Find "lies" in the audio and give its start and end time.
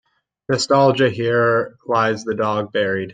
1.85-2.23